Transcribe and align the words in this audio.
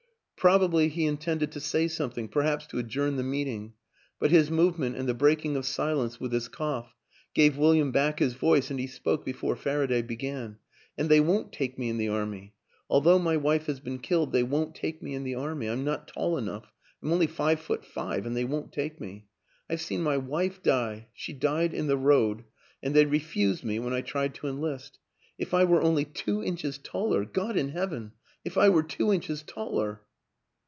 Probably 0.43 0.87
he 0.87 1.05
intended 1.05 1.51
to 1.51 1.59
say 1.59 1.87
something, 1.87 2.27
perhaps 2.27 2.65
to 2.65 2.79
adjourn 2.79 3.15
the 3.17 3.21
meeting; 3.21 3.73
but 4.17 4.31
his 4.31 4.49
movement 4.49 4.95
and 4.95 5.07
the 5.07 5.13
breaking 5.13 5.55
of 5.55 5.67
silence 5.67 6.19
with 6.19 6.31
his 6.31 6.47
cough 6.47 6.95
gave 7.35 7.59
William 7.59 7.91
back 7.91 8.17
his 8.17 8.33
voice 8.33 8.71
and 8.71 8.79
he 8.79 8.87
spoke 8.87 9.23
before 9.23 9.55
Faraday 9.55 10.01
be 10.01 10.15
gan." 10.15 10.57
And 10.97 11.09
they 11.09 11.19
won't 11.19 11.53
take 11.53 11.77
me 11.77 11.89
in 11.89 11.99
the 11.99 12.07
Army. 12.09 12.55
Al 12.89 13.01
though 13.01 13.19
my 13.19 13.37
wife 13.37 13.67
has 13.67 13.79
been 13.79 13.99
killed 13.99 14.31
they 14.31 14.41
won't 14.41 14.73
take 14.73 14.99
me 14.99 15.13
in 15.13 15.23
the 15.23 15.35
Army. 15.35 15.69
I'm 15.69 15.83
not 15.83 16.07
tall 16.07 16.39
enough; 16.39 16.71
I'm 17.03 17.13
only 17.13 17.27
five 17.27 17.59
foot 17.59 17.85
five, 17.85 18.25
and 18.25 18.35
they 18.35 18.43
won't 18.43 18.73
take 18.73 18.99
me. 18.99 19.27
I've 19.69 19.81
seen 19.81 20.01
my 20.01 20.17
wife 20.17 20.63
die 20.63 21.09
she 21.13 21.33
died 21.33 21.71
in 21.71 21.85
the 21.85 21.97
road 21.97 22.45
and 22.81 22.95
they 22.95 23.05
refused 23.05 23.63
me 23.63 23.77
when 23.77 23.93
I 23.93 24.01
tried 24.01 24.33
to 24.35 24.47
enlist. 24.47 24.97
If 25.37 25.53
I 25.53 25.65
were 25.65 25.83
only 25.83 26.03
two 26.05 26.43
inches 26.43 26.79
taller 26.79 27.25
God 27.25 27.55
in 27.57 27.69
Heaven, 27.69 28.13
if 28.43 28.57
I 28.57 28.69
were 28.69 28.81
two 28.81 29.13
inches 29.13 29.43
taller! 29.43 30.01